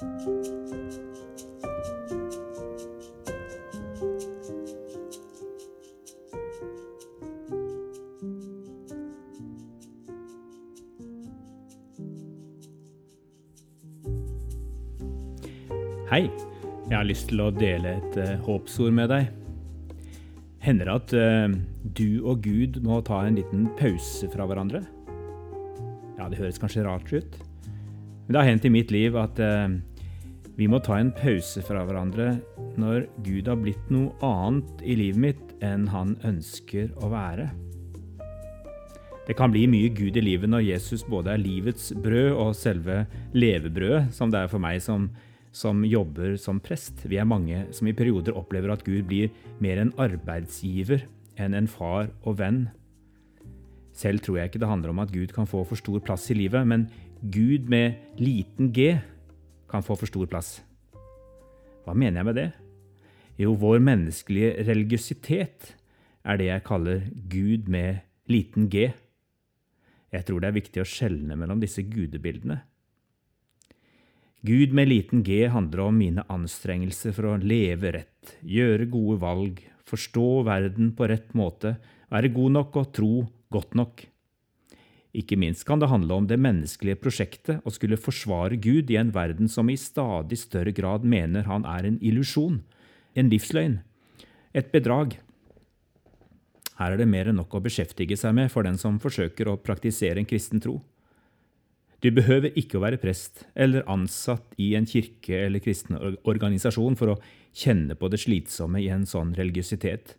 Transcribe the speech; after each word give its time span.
Hei. 0.00 0.06
Jeg 16.88 16.96
har 16.96 17.04
lyst 17.04 17.28
til 17.28 17.42
å 17.44 17.50
dele 17.52 17.98
et 17.98 18.16
uh, 18.16 18.40
håpsord 18.40 18.96
med 18.96 19.12
deg. 19.12 19.28
Hender 20.64 20.88
det 20.88 20.94
at 20.96 21.12
uh, 21.12 21.52
du 21.84 22.24
og 22.24 22.40
Gud 22.48 22.80
må 22.88 23.02
ta 23.04 23.20
en 23.26 23.36
liten 23.36 23.68
pause 23.76 24.32
fra 24.32 24.48
hverandre? 24.48 24.80
Ja, 26.16 26.32
det 26.32 26.40
høres 26.40 26.56
kanskje 26.56 26.88
rart 26.88 27.12
ut, 27.12 27.36
men 28.24 28.32
det 28.32 28.40
har 28.40 28.48
hendt 28.48 28.64
i 28.64 28.72
mitt 28.72 28.88
liv 28.96 29.20
at 29.20 29.36
uh, 29.44 29.76
vi 30.60 30.68
må 30.68 30.76
ta 30.84 30.98
en 31.00 31.12
pause 31.16 31.62
fra 31.64 31.86
hverandre 31.88 32.34
når 32.80 33.06
Gud 33.24 33.48
har 33.48 33.56
blitt 33.62 33.86
noe 33.88 34.12
annet 34.20 34.82
i 34.84 34.96
livet 34.98 35.22
mitt 35.22 35.54
enn 35.64 35.86
han 35.88 36.18
ønsker 36.26 36.90
å 37.00 37.08
være. 37.12 37.46
Det 39.24 39.36
kan 39.38 39.52
bli 39.54 39.62
mye 39.70 39.88
Gud 39.96 40.18
i 40.20 40.24
livet 40.24 40.50
når 40.52 40.66
Jesus 40.66 41.06
både 41.08 41.32
er 41.32 41.40
livets 41.40 41.94
brød 41.96 42.34
og 42.34 42.52
selve 42.58 43.04
levebrødet, 43.32 44.10
som 44.12 44.32
det 44.32 44.42
er 44.42 44.52
for 44.52 44.60
meg 44.62 44.82
som 44.84 45.08
som 45.50 45.80
jobber 45.82 46.36
som 46.38 46.60
prest. 46.62 47.00
Vi 47.10 47.18
er 47.18 47.26
mange 47.26 47.64
som 47.74 47.88
i 47.90 47.94
perioder 47.96 48.36
opplever 48.38 48.70
at 48.70 48.84
Gud 48.86 49.08
blir 49.08 49.32
mer 49.58 49.80
en 49.82 49.90
arbeidsgiver 49.98 51.02
enn 51.40 51.56
en 51.58 51.66
far 51.66 52.12
og 52.22 52.36
venn. 52.38 52.68
Selv 53.96 54.22
tror 54.22 54.38
jeg 54.38 54.50
ikke 54.50 54.60
det 54.62 54.70
handler 54.70 54.92
om 54.92 55.02
at 55.02 55.10
Gud 55.10 55.34
kan 55.34 55.50
få 55.50 55.64
for 55.66 55.80
stor 55.80 55.98
plass 56.04 56.28
i 56.30 56.38
livet, 56.38 56.62
men 56.62 56.86
Gud 57.34 57.66
med 57.68 57.98
liten 58.20 58.70
g 58.70 58.94
kan 59.70 59.84
få 59.86 59.96
for 59.98 60.10
stor 60.10 60.28
plass. 60.30 60.58
Hva 61.86 61.94
mener 61.96 62.20
jeg 62.20 62.28
med 62.28 62.38
det? 62.38 62.48
Jo, 63.40 63.54
vår 63.56 63.80
menneskelige 63.80 64.66
religiøsitet 64.68 65.70
er 66.28 66.40
det 66.40 66.50
jeg 66.50 66.66
kaller 66.66 67.06
Gud 67.32 67.70
med 67.72 68.02
liten 68.30 68.68
g. 68.68 68.90
Jeg 70.10 70.26
tror 70.26 70.42
det 70.42 70.50
er 70.50 70.58
viktig 70.58 70.82
å 70.82 70.88
skjelne 70.88 71.38
mellom 71.38 71.62
disse 71.62 71.84
gudebildene. 71.86 72.58
Gud 74.44 74.72
med 74.76 74.88
liten 74.88 75.24
g 75.24 75.42
handler 75.52 75.86
om 75.86 75.98
mine 76.00 76.24
anstrengelser 76.32 77.12
for 77.16 77.28
å 77.28 77.40
leve 77.40 77.92
rett, 77.92 78.36
gjøre 78.40 78.88
gode 78.92 79.18
valg, 79.20 79.60
forstå 79.88 80.28
verden 80.48 80.94
på 80.96 81.08
rett 81.10 81.34
måte, 81.36 81.74
være 82.10 82.32
god 82.32 82.56
nok 82.56 82.78
og 82.80 82.94
tro 82.96 83.12
godt 83.52 83.76
nok. 83.76 84.04
Ikke 85.16 85.34
minst 85.40 85.64
kan 85.66 85.80
det 85.82 85.88
handle 85.90 86.20
om 86.20 86.26
det 86.30 86.38
menneskelige 86.38 87.00
prosjektet 87.02 87.64
å 87.66 87.72
skulle 87.74 87.98
forsvare 87.98 88.58
Gud 88.62 88.92
i 88.92 88.98
en 89.00 89.10
verden 89.14 89.50
som 89.50 89.70
i 89.70 89.78
stadig 89.80 90.38
større 90.38 90.74
grad 90.74 91.02
mener 91.02 91.48
han 91.50 91.66
er 91.66 91.88
en 91.88 91.98
illusjon, 91.98 92.60
en 93.18 93.32
livsløgn, 93.32 93.80
et 94.54 94.70
bedrag. 94.70 95.16
Her 96.78 96.94
er 96.94 97.02
det 97.02 97.10
mer 97.10 97.30
enn 97.30 97.40
nok 97.40 97.58
å 97.58 97.62
beskjeftige 97.64 98.16
seg 98.16 98.36
med 98.38 98.52
for 98.54 98.66
den 98.66 98.78
som 98.78 99.02
forsøker 99.02 99.50
å 99.50 99.58
praktisere 99.58 100.22
en 100.22 100.30
kristen 100.30 100.62
tro. 100.62 100.78
Du 102.00 102.08
behøver 102.14 102.54
ikke 102.56 102.78
å 102.78 102.84
være 102.86 103.00
prest 103.02 103.42
eller 103.52 103.84
ansatt 103.90 104.54
i 104.62 104.70
en 104.78 104.86
kirke 104.88 105.36
eller 105.36 105.60
kristen 105.60 105.98
organisasjon 105.98 106.96
for 106.96 107.12
å 107.12 107.18
kjenne 107.50 107.98
på 107.98 108.08
det 108.08 108.22
slitsomme 108.22 108.80
i 108.80 108.88
en 108.94 109.04
sånn 109.08 109.34
religiøsitet. 109.36 110.14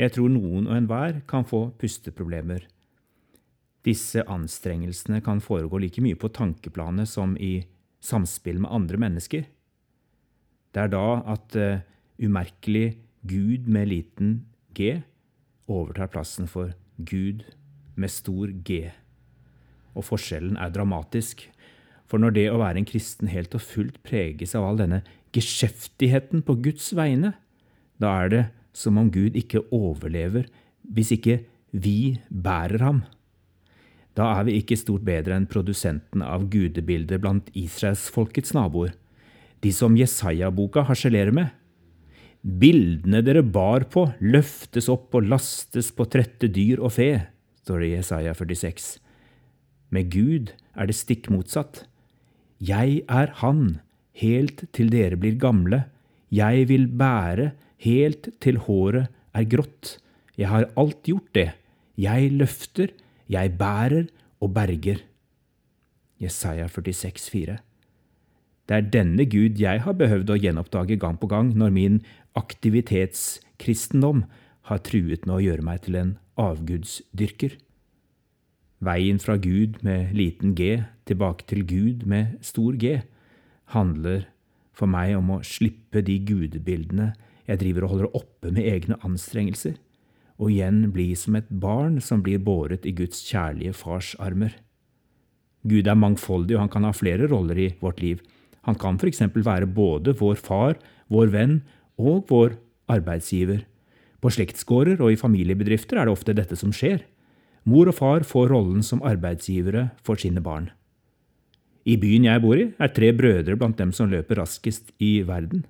Jeg 0.00 0.16
tror 0.16 0.28
noen 0.32 0.66
og 0.66 0.76
enhver 0.76 1.22
kan 1.30 1.46
få 1.48 1.70
pusteproblemer. 1.80 2.66
Disse 3.86 4.24
anstrengelsene 4.28 5.22
kan 5.24 5.40
foregå 5.40 5.80
like 5.80 6.02
mye 6.04 6.18
på 6.18 6.32
tankeplanet 6.36 7.08
som 7.08 7.36
i 7.40 7.62
samspill 8.04 8.60
med 8.60 8.72
andre 8.72 9.00
mennesker. 9.00 9.46
Det 10.70 10.82
er 10.84 10.92
da 10.92 11.06
at 11.32 11.56
uh, 11.56 11.82
umerkelig 12.20 13.00
Gud 13.26 13.68
med 13.68 13.90
liten 13.90 14.34
g 14.76 15.00
overtar 15.70 16.10
plassen 16.12 16.48
for 16.48 16.72
Gud 16.96 17.44
med 17.96 18.12
stor 18.12 18.52
G 18.64 18.90
og 19.96 20.06
forskjellen 20.06 20.58
er 20.60 20.72
dramatisk. 20.74 21.44
For 22.10 22.22
når 22.22 22.34
det 22.36 22.46
å 22.50 22.60
være 22.60 22.82
en 22.82 22.88
kristen 22.88 23.30
helt 23.30 23.54
og 23.56 23.64
fullt 23.64 24.00
preges 24.06 24.56
av 24.58 24.66
all 24.66 24.80
denne 24.80 25.02
geskjeftigheten 25.34 26.42
på 26.46 26.58
Guds 26.64 26.90
vegne, 26.96 27.34
da 28.02 28.16
er 28.24 28.32
det 28.32 28.44
som 28.76 28.98
om 29.00 29.10
Gud 29.12 29.36
ikke 29.38 29.66
overlever 29.74 30.48
hvis 30.90 31.12
ikke 31.14 31.40
vi 31.70 32.18
bærer 32.30 32.82
ham. 32.82 33.02
Da 34.20 34.26
er 34.36 34.44
vi 34.44 34.58
ikke 34.60 34.76
stort 34.76 35.04
bedre 35.06 35.38
enn 35.38 35.48
produsentene 35.48 36.26
av 36.28 36.44
gudebilder 36.52 37.20
blant 37.22 37.48
israelsfolkets 37.56 38.52
naboer, 38.52 38.92
de 39.64 39.72
som 39.72 39.96
Jesaja-boka 39.96 40.84
harselerer 40.88 41.32
med. 41.32 41.48
Bildene 42.40 43.22
dere 43.24 43.42
bar 43.44 43.86
på, 43.92 44.06
løftes 44.20 44.90
opp 44.92 45.16
og 45.16 45.28
lastes 45.28 45.88
på 45.96 46.04
trette 46.12 46.50
dyr 46.52 46.80
og 46.80 46.92
fe, 46.96 47.10
står 47.64 47.80
det 47.80 47.88
i 47.88 47.94
Jesaja 47.94 48.36
46. 48.36 48.90
Med 49.92 50.12
Gud 50.12 50.52
er 50.76 50.88
det 50.88 50.96
stikk 50.96 51.28
motsatt. 51.32 51.84
Jeg 52.60 53.02
er 53.08 53.32
Han, 53.40 53.80
helt 54.20 54.66
til 54.76 54.92
dere 54.92 55.16
blir 55.16 55.40
gamle. 55.40 55.86
Jeg 56.28 56.68
vil 56.68 56.88
bære 56.88 57.52
helt 57.84 58.28
til 58.40 58.60
håret 58.68 59.08
er 59.32 59.48
grått. 59.48 59.96
Jeg 60.36 60.52
har 60.52 60.68
alt 60.76 61.00
gjort 61.08 61.32
det. 61.36 61.50
Jeg 62.00 62.32
løfter, 62.36 62.92
jeg 63.30 63.56
bærer 63.58 64.10
og 64.40 64.54
berger. 64.54 65.04
Jesaja 66.20 66.66
46, 66.68 67.30
4. 67.30 67.58
Det 68.68 68.76
er 68.76 68.90
denne 68.92 69.24
Gud 69.26 69.58
jeg 69.58 69.82
har 69.82 69.96
behøvd 69.98 70.30
å 70.30 70.38
gjenoppdage 70.38 70.98
gang 71.00 71.16
på 71.18 71.30
gang 71.30 71.54
når 71.58 71.72
min 71.74 71.96
aktivitetskristendom 72.38 74.24
har 74.70 74.82
truet 74.86 75.26
med 75.26 75.34
å 75.34 75.42
gjøre 75.42 75.66
meg 75.66 75.82
til 75.86 75.98
en 75.98 76.12
avgudsdyrker. 76.38 77.56
Veien 78.80 79.18
fra 79.20 79.36
Gud 79.36 79.80
med 79.84 80.14
liten 80.16 80.54
g 80.56 80.84
tilbake 81.08 81.48
til 81.50 81.66
Gud 81.66 82.06
med 82.08 82.38
stor 82.46 82.78
G 82.80 83.00
handler 83.74 84.28
for 84.72 84.88
meg 84.88 85.16
om 85.18 85.34
å 85.34 85.42
slippe 85.44 86.00
de 86.06 86.16
gudebildene 86.24 87.10
jeg 87.50 87.60
driver 87.60 87.84
og 87.84 87.92
holder 87.94 88.16
oppe 88.16 88.52
med 88.54 88.68
egne 88.70 88.96
anstrengelser, 89.04 89.74
og 90.40 90.48
igjen 90.48 90.86
bli 90.94 91.12
som 91.18 91.36
et 91.36 91.48
barn 91.62 92.00
som 92.00 92.22
blir 92.24 92.40
båret 92.40 92.86
i 92.88 92.94
Guds 92.96 93.20
kjærlige 93.28 93.76
fars 93.76 94.14
armer. 94.18 94.54
Gud 95.68 95.86
er 95.86 95.98
mangfoldig, 95.98 96.56
og 96.56 96.64
han 96.64 96.72
kan 96.72 96.86
ha 96.88 96.92
flere 96.96 97.28
roller 97.28 97.58
i 97.60 97.68
vårt 97.84 98.00
liv. 98.00 98.22
Han 98.64 98.78
kan 98.80 98.96
for 99.00 99.10
eksempel 99.10 99.44
være 99.44 99.68
både 99.68 100.16
vår 100.16 100.40
far, 100.40 100.80
vår 101.12 101.32
venn 101.34 101.60
og 102.00 102.24
vår 102.32 102.56
arbeidsgiver. 102.88 103.66
På 104.20 104.32
slektsgårder 104.32 105.00
og 105.00 105.12
i 105.12 105.20
familiebedrifter 105.20 106.00
er 106.00 106.08
det 106.08 106.16
ofte 106.16 106.36
dette 106.36 106.56
som 106.56 106.72
skjer. 106.72 107.04
Mor 107.68 107.92
og 107.92 107.96
far 108.00 108.24
får 108.24 108.48
rollen 108.52 108.84
som 108.84 109.04
arbeidsgivere 109.04 109.90
for 110.04 110.20
sine 110.20 110.40
barn. 110.44 110.70
I 111.84 111.96
byen 112.00 112.26
jeg 112.28 112.40
bor 112.44 112.60
i, 112.60 112.70
er 112.76 112.92
tre 112.92 113.12
brødre 113.16 113.56
blant 113.56 113.78
dem 113.80 113.92
som 113.96 114.08
løper 114.12 114.40
raskest 114.40 114.92
i 115.00 115.20
verden. 115.28 115.64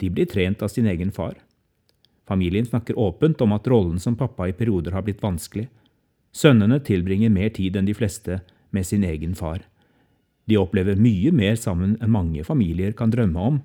De 0.00 0.08
blir 0.12 0.28
trent 0.28 0.62
av 0.64 0.72
sin 0.72 0.88
egen 0.88 1.12
far. 1.12 1.36
Familien 2.30 2.66
snakker 2.66 2.98
åpent 2.98 3.40
om 3.42 3.52
at 3.56 3.66
rollen 3.66 3.98
som 3.98 4.14
pappa 4.14 4.46
i 4.46 4.52
perioder 4.54 4.94
har 4.94 5.02
blitt 5.02 5.22
vanskelig. 5.22 5.64
Sønnene 6.30 6.76
tilbringer 6.86 7.32
mer 7.34 7.50
tid 7.50 7.74
enn 7.74 7.88
de 7.88 7.94
fleste 7.98 8.36
med 8.70 8.86
sin 8.86 9.02
egen 9.02 9.32
far. 9.34 9.64
De 10.46 10.54
opplever 10.60 10.94
mye 10.94 11.32
mer 11.34 11.58
sammen 11.58 11.96
enn 11.98 12.12
mange 12.14 12.44
familier 12.46 12.94
kan 12.94 13.10
drømme 13.10 13.46
om, 13.48 13.56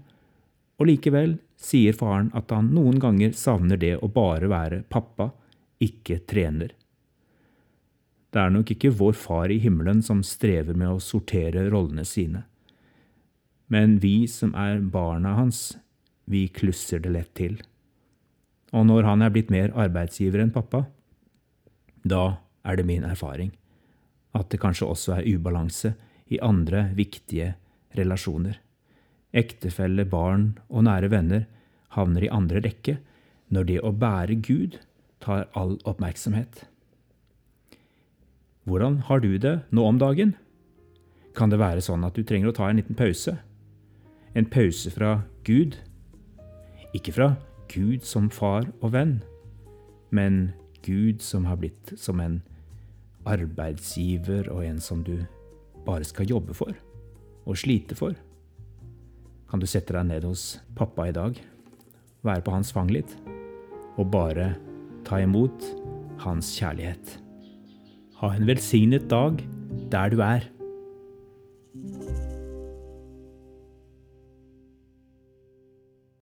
og 0.82 0.90
likevel 0.90 1.36
sier 1.62 1.94
faren 1.94 2.32
at 2.34 2.50
han 2.56 2.72
noen 2.74 2.98
ganger 3.04 3.38
savner 3.38 3.78
det 3.78 3.94
å 4.02 4.10
bare 4.10 4.50
være 4.50 4.82
pappa, 4.90 5.30
ikke 5.78 6.24
trener. 6.26 6.74
Det 8.34 8.42
er 8.42 8.50
nok 8.50 8.74
ikke 8.74 8.96
vår 8.98 9.14
Far 9.14 9.54
i 9.54 9.60
himmelen 9.62 10.02
som 10.04 10.26
strever 10.26 10.74
med 10.74 10.90
å 10.90 11.04
sortere 11.04 11.70
rollene 11.70 12.04
sine. 12.04 12.48
Men 13.70 14.00
vi 14.02 14.26
som 14.26 14.58
er 14.58 14.82
barna 14.82 15.38
hans, 15.38 15.78
vi 16.26 16.48
klusser 16.50 17.06
det 17.06 17.14
lett 17.14 17.34
til. 17.38 17.62
Og 18.74 18.86
når 18.88 19.06
han 19.06 19.22
er 19.22 19.34
blitt 19.34 19.52
mer 19.54 19.74
arbeidsgiver 19.78 20.42
enn 20.42 20.54
pappa, 20.56 20.86
da 22.06 22.38
er 22.66 22.80
det 22.80 22.88
min 22.88 23.06
erfaring 23.06 23.54
at 24.36 24.50
det 24.52 24.60
kanskje 24.60 24.90
også 24.90 25.18
er 25.18 25.28
ubalanse 25.32 25.94
i 26.34 26.42
andre 26.44 26.90
viktige 26.98 27.54
relasjoner. 27.96 28.58
Ektefelle, 29.36 30.06
barn 30.08 30.56
og 30.70 30.88
nære 30.88 31.12
venner 31.12 31.46
havner 31.96 32.26
i 32.26 32.32
andre 32.34 32.64
rekke 32.66 32.98
når 33.54 33.68
det 33.70 33.82
å 33.84 33.94
bære 33.96 34.40
Gud 34.44 34.80
tar 35.24 35.48
all 35.56 35.78
oppmerksomhet. 35.88 36.66
Hvordan 38.66 39.04
har 39.08 39.22
du 39.22 39.38
det 39.38 39.60
nå 39.70 39.86
om 39.86 40.00
dagen? 40.02 40.34
Kan 41.38 41.52
det 41.52 41.62
være 41.62 41.84
sånn 41.86 42.04
at 42.08 42.16
du 42.18 42.24
trenger 42.26 42.50
å 42.50 42.56
ta 42.56 42.70
en 42.70 42.80
liten 42.82 42.98
pause? 42.98 43.38
En 44.36 44.48
pause 44.50 44.92
fra 44.92 45.20
Gud? 45.48 45.78
Ikke 46.98 47.14
fra 47.16 47.36
Gud 47.72 48.06
som 48.06 48.30
far 48.30 48.68
og 48.82 48.94
venn, 48.96 49.20
men 50.12 50.54
Gud 50.86 51.24
som 51.26 51.48
har 51.50 51.60
blitt 51.62 51.96
som 52.00 52.22
en 52.22 52.42
arbeidsgiver 53.26 54.52
og 54.54 54.64
en 54.66 54.80
som 54.82 55.02
du 55.04 55.18
bare 55.86 56.06
skal 56.06 56.30
jobbe 56.30 56.54
for 56.58 56.74
og 57.46 57.58
slite 57.58 57.98
for. 57.98 58.16
kan 59.50 59.62
du 59.62 59.68
sette 59.70 59.94
deg 59.94 60.08
ned 60.10 60.26
hos 60.26 60.58
pappa 60.76 61.06
i 61.08 61.14
dag, 61.16 61.38
være 62.26 62.44
på 62.44 62.52
hans 62.52 62.72
fang 62.74 62.90
litt, 62.92 63.14
og 63.96 64.10
bare 64.12 64.56
ta 65.06 65.22
imot 65.22 65.68
hans 66.26 66.50
kjærlighet. 66.58 67.20
Ha 68.20 68.34
en 68.34 68.48
velsignet 68.50 69.06
dag 69.08 69.40
der 69.94 70.10
du 70.12 70.20
er. 70.26 70.50